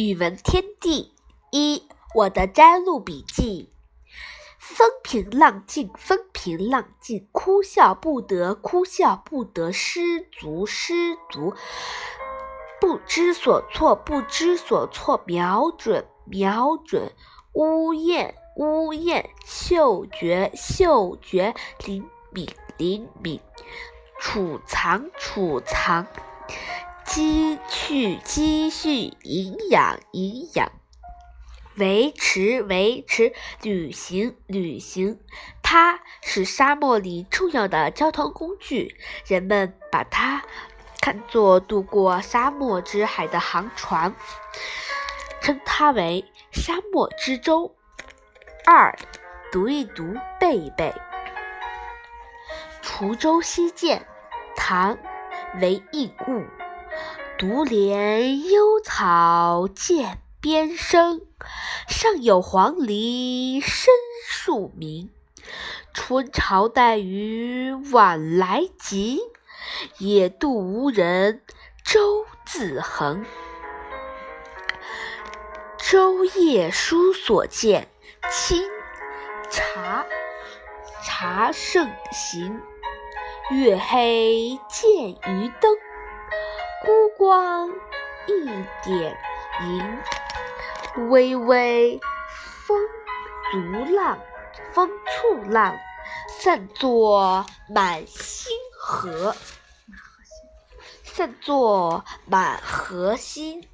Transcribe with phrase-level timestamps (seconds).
[0.00, 1.12] 语文天地。
[1.52, 3.68] 一，我的摘录笔记：
[4.58, 11.54] 风平浪静，风平浪静，哭笑不得，哭笑不得，失足，失足，
[12.80, 17.12] 不知所措，不知所措，瞄准，瞄准，
[17.52, 21.54] 呜咽，呜咽，嗅觉，嗅觉，
[21.84, 22.48] 灵敏，
[22.78, 23.38] 灵敏，
[24.18, 26.06] 储藏，储藏。
[27.12, 30.70] 积蓄，积蓄，营养，营养，
[31.76, 35.18] 维持，维持，旅行，旅行。
[35.60, 38.94] 它是沙漠里重要的交通工具，
[39.26, 40.44] 人们把它
[41.00, 44.14] 看作渡过沙漠之海的航船，
[45.40, 47.74] 称它为沙漠之舟。
[48.64, 48.96] 二，
[49.50, 50.94] 读一读，背一背。
[52.84, 54.00] 滁州西涧，
[54.54, 54.96] 唐，
[55.60, 56.44] 韦应物。
[57.40, 61.22] 独怜幽草涧边生，
[61.88, 63.94] 上有黄鹂深
[64.28, 65.08] 树鸣。
[65.94, 69.20] 春潮带雨晚来急，
[69.96, 71.40] 野渡无人
[71.82, 73.24] 舟自横。
[75.78, 77.88] 舟夜书所见，
[78.30, 78.62] 清
[79.48, 80.04] 茶
[81.02, 82.60] 茶盛行。
[83.50, 85.74] 月黑见渔灯。
[86.82, 87.68] 孤光
[88.26, 88.44] 一
[88.82, 89.16] 点
[89.62, 89.98] 萤，
[91.10, 92.00] 微微
[92.64, 92.80] 风
[93.52, 94.18] 足浪，
[94.72, 95.78] 风簇浪，
[96.26, 99.36] 散作满星河，
[101.04, 103.68] 散作满河星。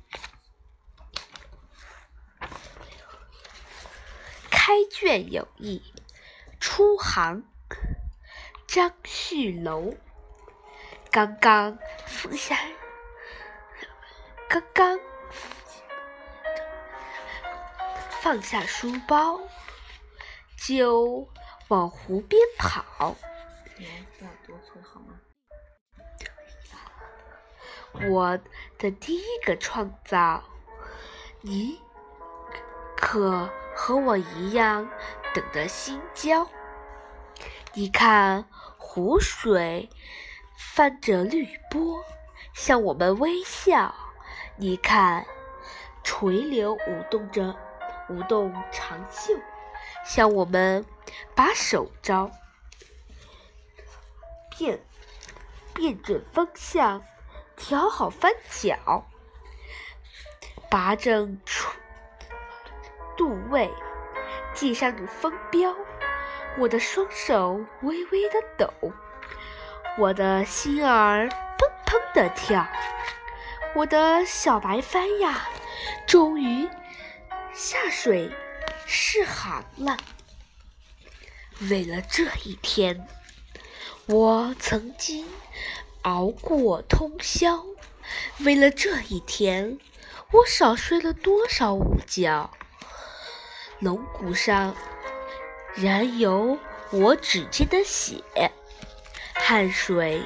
[4.51, 5.81] 开卷有益，
[6.59, 7.45] 出行。
[8.67, 9.95] 张旭楼，
[11.13, 12.59] 刚刚放下。
[14.49, 14.99] 刚刚
[18.23, 19.41] 放下书包，
[20.57, 21.29] 就
[21.69, 23.17] 往湖边跑。
[28.09, 28.39] 我
[28.79, 30.45] 的第一个创造，
[31.41, 31.81] 你
[32.97, 34.89] 可和我一样
[35.35, 36.47] 等着新交？
[37.75, 39.91] 你看，湖水
[40.57, 42.05] 泛着绿波，
[42.55, 43.95] 向我们微笑。
[44.59, 45.27] 你看，
[46.03, 47.55] 垂柳舞动着，
[48.09, 49.35] 舞动长袖，
[50.03, 50.83] 向我们
[51.35, 52.31] 把手招。
[54.57, 54.81] 变
[55.75, 57.05] 变准方向，
[57.55, 59.07] 调好帆脚，
[60.71, 61.39] 拔正
[63.15, 63.71] 渡位，
[64.55, 65.77] 系上风标。
[66.59, 68.73] 我的双手微微的抖，
[69.99, 72.67] 我的心儿砰砰的跳。
[73.77, 75.47] 我的小白帆呀，
[76.07, 76.67] 终于
[77.53, 78.31] 下水
[78.87, 79.99] 试航了。
[81.69, 83.07] 为了这一天，
[84.07, 85.27] 我曾经
[86.05, 87.67] 熬过通宵；
[88.39, 89.79] 为了这一天，
[90.33, 92.49] 我少睡了多少午觉？
[93.81, 94.75] 龙骨上
[95.75, 96.59] 染有
[96.93, 98.25] 我指尖的血，
[99.35, 100.23] 汗水。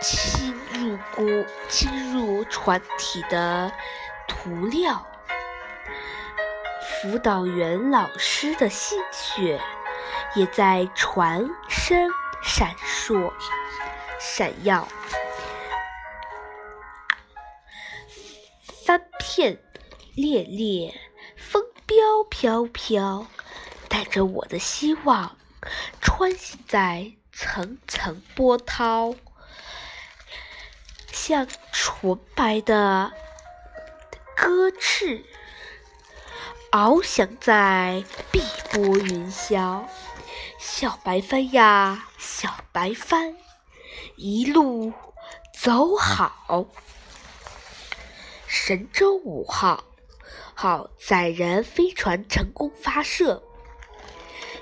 [0.00, 3.70] 侵入骨，侵入船体的
[4.26, 5.06] 涂料，
[6.80, 9.60] 辅导员老师的心血
[10.34, 12.08] 也在船身
[12.42, 13.30] 闪烁、
[14.18, 14.88] 闪耀。
[18.86, 19.58] 帆片
[20.14, 20.98] 猎猎，
[21.36, 21.96] 风飘
[22.30, 23.26] 飘飘，
[23.88, 25.36] 带着我的希望，
[26.00, 29.14] 穿行在层层波涛。
[31.30, 33.12] 像纯白的
[34.36, 35.24] 鸽翅，
[36.72, 38.42] 翱翔在碧
[38.72, 39.84] 波云霄。
[40.58, 43.36] 小白帆呀，小白帆，
[44.16, 44.92] 一路
[45.56, 46.66] 走好。
[48.48, 49.84] 神舟五号
[50.54, 53.40] 号载人飞船成功发射。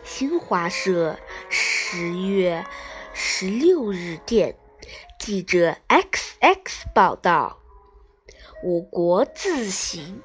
[0.05, 1.19] 新华社
[1.49, 2.67] 十月
[3.15, 4.59] 十六日电。
[5.29, 7.59] 记者 X X 报道：
[8.65, 10.23] 我国自行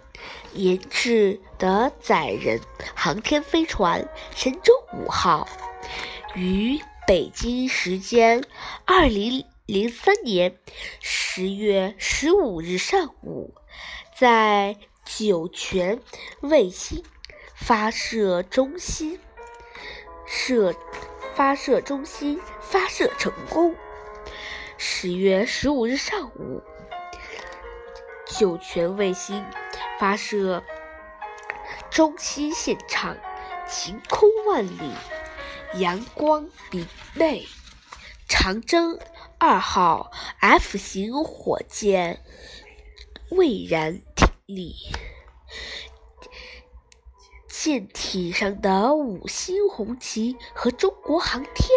[0.54, 2.62] 研制的载人
[2.96, 5.46] 航天飞船“神舟五号”
[6.36, 8.46] 于北京时间
[8.86, 10.58] 二零零三年
[11.02, 13.54] 十月十五日上午，
[14.18, 16.00] 在酒泉
[16.40, 17.04] 卫星
[17.54, 19.20] 发射中心
[20.26, 20.74] 设
[21.36, 23.76] 发射中心发射成功。
[24.86, 26.62] 十月十五日上午，
[28.28, 29.46] 酒泉卫星
[29.98, 30.62] 发射
[31.90, 33.16] 中心现场，
[33.66, 34.92] 晴空万里，
[35.76, 37.48] 阳光明媚。
[38.28, 39.00] 长征
[39.38, 42.22] 二号 F 型火箭
[43.30, 44.76] 巍然挺立，
[47.48, 51.70] 舰体上的五星红旗和“中国航天”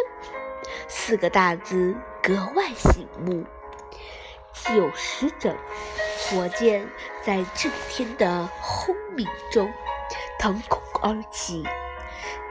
[0.89, 1.95] 四个大字
[2.27, 3.45] 格外醒目。
[4.53, 5.57] 九时整，
[6.19, 6.85] 火箭
[7.23, 9.73] 在震天的轰鸣中
[10.37, 11.63] 腾空而起，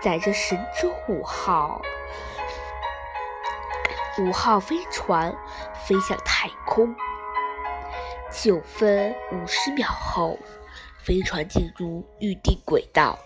[0.01, 1.81] 载着神舟五号。
[4.17, 5.35] 五号飞船
[5.85, 6.95] 飞向太空。
[8.31, 10.39] 九分五十秒后，
[11.03, 13.19] 飞船进入预定轨道，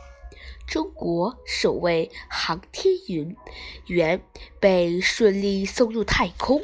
[0.69, 3.35] 中国首位航天员
[3.87, 4.21] 员
[4.59, 6.61] 被顺利送入太空。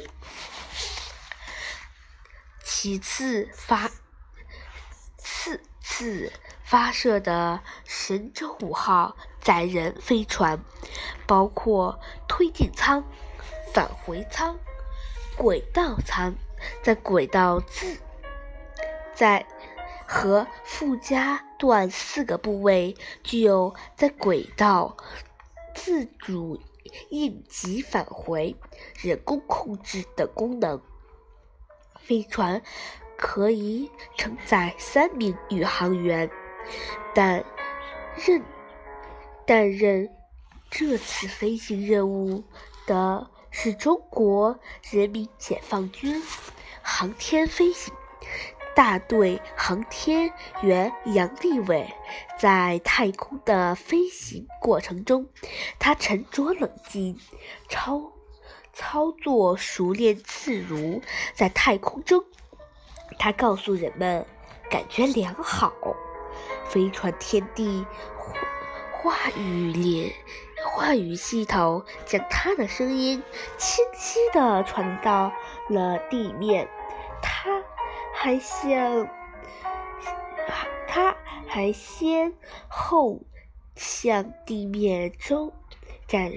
[2.64, 3.90] 其次发
[5.18, 6.32] 次次
[6.62, 10.64] 发射的神舟五号载人飞船，
[11.26, 13.04] 包括推进舱。
[13.74, 14.58] 返回舱、
[15.36, 16.34] 轨道舱
[16.82, 17.98] 在轨道自
[19.14, 19.46] 在
[20.06, 24.96] 和附加段四个部位具有在轨道
[25.74, 26.60] 自主
[27.10, 28.56] 应急返回、
[29.00, 30.80] 人工控制等功能。
[31.98, 32.62] 飞船
[33.16, 36.30] 可以承载三名宇航员，
[37.14, 37.44] 但
[38.16, 38.42] 任
[39.44, 40.08] 担任
[40.70, 42.44] 这次飞行任务
[42.86, 43.30] 的。
[43.58, 44.60] 是中国
[44.90, 46.22] 人民解放军
[46.82, 47.94] 航天飞行
[48.76, 50.30] 大队航天
[50.60, 51.94] 员杨利伟，
[52.38, 55.30] 在太空的飞行过程中，
[55.78, 57.18] 他沉着冷静，
[57.70, 58.12] 操
[58.74, 61.00] 操作熟练自如。
[61.32, 62.22] 在太空中，
[63.18, 64.26] 他告诉人们
[64.68, 65.72] 感觉良好。
[66.68, 67.86] 飞船天地
[68.92, 70.12] 话语连。
[70.68, 73.22] 话语系统将他的声音
[73.56, 75.32] 清晰地传到
[75.70, 76.68] 了地面。
[78.26, 79.08] 还向，
[80.88, 82.34] 他还先
[82.66, 83.20] 后
[83.76, 85.52] 向地面中
[86.08, 86.32] 展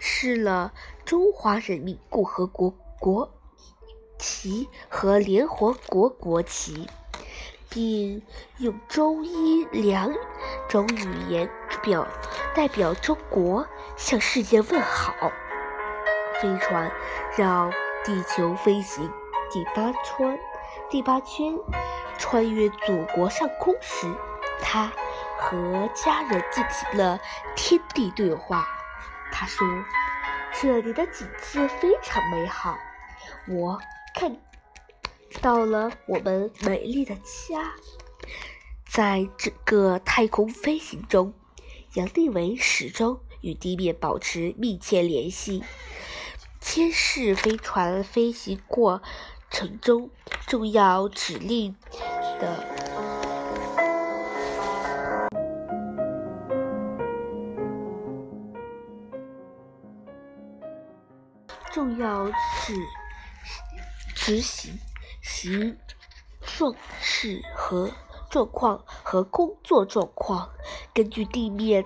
[0.00, 0.72] 示了
[1.04, 3.32] 中华人民共和国国
[4.18, 6.88] 旗和联合国国旗。
[7.68, 8.20] 并
[8.58, 10.12] 用中英两
[10.68, 11.48] 种语言
[11.80, 12.04] 表
[12.52, 13.64] 代表中国
[13.96, 15.14] 向世界问好。
[16.42, 16.90] 飞船
[17.36, 17.70] 绕
[18.04, 19.08] 地球飞行
[19.52, 20.36] 第八圈，
[20.90, 21.56] 第八圈
[22.18, 24.12] 穿越祖国上空时，
[24.60, 24.92] 他
[25.38, 27.20] 和家人进行了
[27.54, 28.66] 天地对话。
[29.30, 29.64] 他说
[30.60, 32.76] ：“这里的景色非常美好，
[33.46, 33.78] 我
[34.16, 34.36] 看。”
[35.40, 37.72] 到了我们美丽的家，
[38.84, 41.32] 在整个太空飞行中，
[41.94, 45.62] 杨利伟始终与地面保持密切联系，
[46.58, 49.00] 监视飞船飞行过
[49.50, 50.08] 城中
[50.46, 51.74] 重要指令
[52.40, 52.64] 的
[61.72, 62.74] 重要指
[64.14, 64.78] 执行。
[65.22, 65.76] 行
[66.40, 67.90] 状势和
[68.30, 70.50] 状况和工作状况，
[70.92, 71.84] 根据地面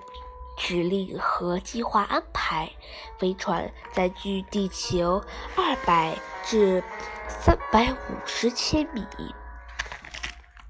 [0.57, 2.71] 指令和计划安排，
[3.19, 5.23] 飞船在距地球
[5.55, 6.83] 二百至
[7.27, 9.05] 三百五十千米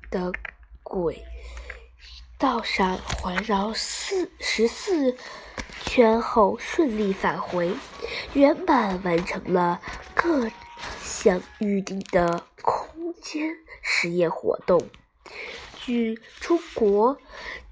[0.10, 0.32] 的
[0.84, 1.24] 轨
[2.38, 5.16] 道上环绕四十四
[5.84, 7.76] 圈后顺利返回，
[8.34, 9.82] 圆满完成了
[10.14, 10.50] 各。
[11.02, 13.50] 项预定的空间
[13.82, 14.90] 实验活动。
[15.80, 17.18] 据中国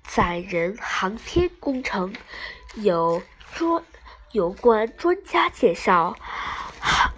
[0.02, 2.16] 载人航天工程
[2.76, 3.22] 有
[3.54, 3.84] 专
[4.32, 6.16] 有关专家介绍，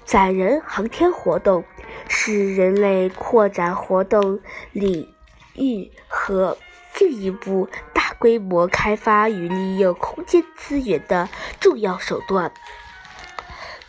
[0.05, 1.65] 载人航天活动
[2.07, 4.39] 是人类扩展活动
[4.71, 5.13] 领
[5.55, 6.57] 域和
[6.93, 11.27] 进一步大规模开发与利用空间资源的
[11.59, 12.51] 重要手段。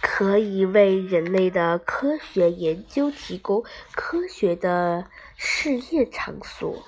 [0.01, 5.05] 可以为人类的科学研究提供科学的
[5.37, 6.83] 试验场所。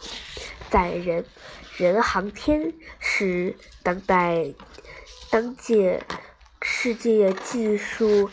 [0.71, 1.25] 载人
[1.77, 4.55] 人航天是当代
[5.31, 6.03] 当届
[6.63, 8.31] 世界技术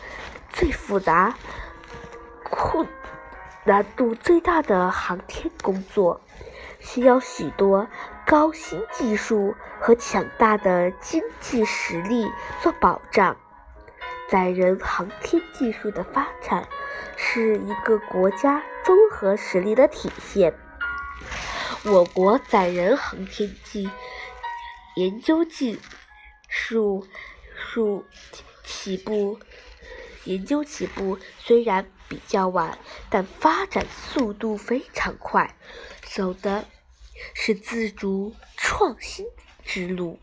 [0.56, 1.36] 最复杂、
[2.46, 2.88] 困
[3.66, 6.22] 难度最大的航天工作，
[6.80, 7.86] 需要许多
[8.26, 12.32] 高新技术和强大的经济实力
[12.62, 13.36] 做保障。
[14.30, 16.66] 载人航天技术的发展
[17.18, 20.56] 是一个国家综合实力的体现。
[21.84, 23.90] 我国载人航天技
[24.96, 25.82] 研究技
[26.48, 27.06] 术
[27.54, 28.06] 术
[28.64, 29.38] 起步
[30.26, 32.78] 研究起步虽然比较晚，
[33.10, 35.56] 但发展速度非常快，
[36.04, 36.66] 走的
[37.34, 39.26] 是自主创新
[39.64, 40.20] 之路。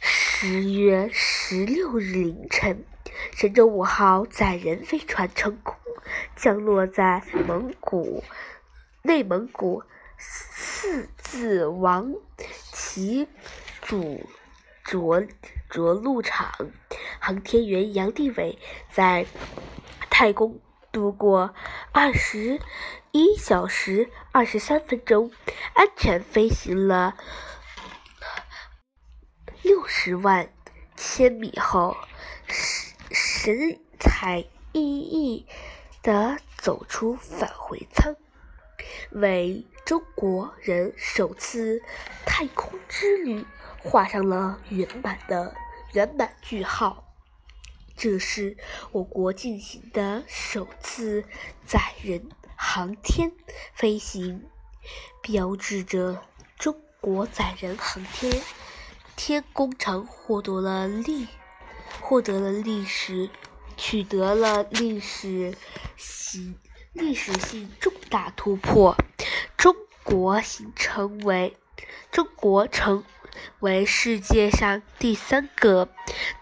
[0.00, 2.84] 十月十六日凌晨，
[3.36, 5.74] 神舟五号载人飞船成功
[6.36, 8.24] 降落在蒙古
[9.02, 9.82] 内蒙古
[10.16, 12.14] 四字王
[12.72, 13.28] 旗
[13.82, 14.26] 主
[14.84, 15.26] 着
[15.68, 16.70] 着陆场，
[17.30, 18.58] 航天员杨利伟
[18.90, 19.24] 在
[20.10, 20.58] 太空
[20.90, 21.54] 度过
[21.92, 22.58] 二十
[23.12, 25.30] 一小时二十三分钟，
[25.74, 27.16] 安全飞行了。
[29.62, 30.52] 六十万
[30.96, 31.96] 千米后，
[32.48, 35.44] 神神采奕奕
[36.02, 38.16] 地走出返回舱，
[39.12, 41.80] 为中国人首次
[42.26, 43.46] 太空之旅
[43.78, 45.54] 画上了圆满的
[45.92, 47.06] 圆满句号。
[48.00, 48.56] 这是
[48.92, 51.22] 我国进行的首次
[51.66, 53.30] 载人航天
[53.74, 54.42] 飞行，
[55.20, 56.22] 标志着
[56.58, 58.40] 中国载人航天。
[59.16, 61.28] 天工程获得了历
[62.00, 63.28] 获得了历史
[63.76, 65.54] 取得了历史
[65.98, 66.58] 性
[66.94, 68.96] 历史性重大突破，
[69.58, 71.54] 中国形成为
[72.10, 73.04] 中国成
[73.60, 75.88] 为世界上第三个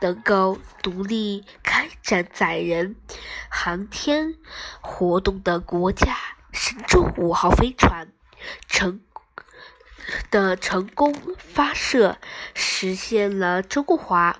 [0.00, 2.96] 能够独立开展载人
[3.48, 4.34] 航天
[4.80, 6.16] 活动的国家。
[6.52, 8.12] 神舟五号飞船
[8.66, 9.00] 成。
[10.30, 12.16] 的成功发射，
[12.54, 14.38] 实现了中华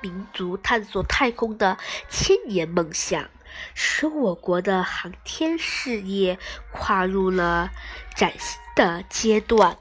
[0.00, 3.30] 民族探索太空的千年梦想，
[3.72, 6.40] 使我国的航天事业
[6.72, 7.70] 跨入了
[8.16, 9.78] 崭新的阶段。